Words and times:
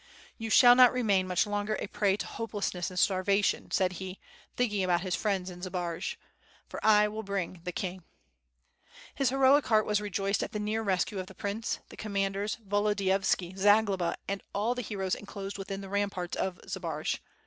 "You 0.39 0.49
shall 0.49 0.73
not 0.73 0.93
remain 0.93 1.27
much 1.27 1.45
longer 1.45 1.77
a 1.79 1.85
prey 1.85 2.17
to 2.17 2.25
hopeless 2.25 2.73
ness 2.73 2.89
and 2.89 2.97
starvation," 2.97 3.69
said 3.69 3.91
he, 3.93 4.17
thinking 4.57 4.83
about 4.83 5.01
his 5.01 5.15
friends 5.15 5.51
in 5.51 5.61
Zbaraj, 5.61 6.15
"for 6.67 6.83
I 6.83 7.07
will 7.07 7.21
bring 7.21 7.61
the 7.65 7.71
king." 7.71 8.03
His 9.13 9.29
heroic 9.29 9.67
heart 9.67 9.85
was 9.85 10.01
rejoiced 10.01 10.41
at 10.41 10.53
the 10.53 10.59
near 10.59 10.81
rescue 10.81 11.19
of 11.19 11.27
the 11.27 11.35
prince, 11.35 11.81
the 11.89 11.97
commanders, 11.97 12.55
Volodiyovski, 12.67 13.55
Zagloba, 13.55 14.15
and 14.27 14.41
all 14.55 14.73
the 14.73 14.81
heroes 14.81 15.13
enclosed 15.13 15.59
within 15.59 15.81
the 15.81 15.87
ramparts 15.89 16.35
of 16.35 16.59
Zbaraj. 16.67 17.19